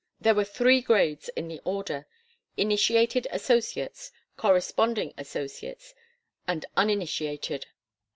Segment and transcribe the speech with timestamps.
[0.19, 2.07] There were three grades in the Order:
[2.57, 5.93] Initiated Associates, Corresponding Associates
[6.47, 7.67] and Uninitiated.